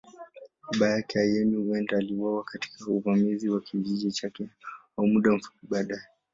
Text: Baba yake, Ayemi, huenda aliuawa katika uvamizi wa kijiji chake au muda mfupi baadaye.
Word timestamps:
Baba 0.69 0.89
yake, 0.89 1.19
Ayemi, 1.19 1.57
huenda 1.57 1.97
aliuawa 1.97 2.43
katika 2.43 2.85
uvamizi 2.87 3.49
wa 3.49 3.61
kijiji 3.61 4.11
chake 4.11 4.49
au 4.97 5.07
muda 5.07 5.31
mfupi 5.31 5.67
baadaye. 5.69 6.01